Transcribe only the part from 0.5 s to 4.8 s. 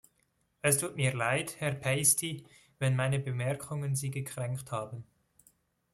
Es tut mir leid, Herr Pasty, wenn meine Bemerkungen Sie gekränkt